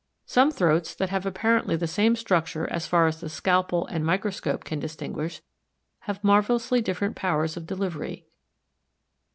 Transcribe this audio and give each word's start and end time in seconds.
Some 0.25 0.49
throats 0.49 0.95
that 0.95 1.11
have 1.11 1.27
apparently 1.27 1.75
the 1.75 1.85
same 1.85 2.15
structure 2.15 2.67
as 2.73 2.87
far 2.87 3.05
as 3.05 3.19
the 3.21 3.29
scalpel 3.29 3.85
and 3.85 4.03
microscope 4.03 4.63
can 4.63 4.79
distinguish 4.79 5.43
have 5.99 6.23
marvelously 6.23 6.81
different 6.81 7.15
powers 7.15 7.55
of 7.55 7.67
delivery. 7.67 8.25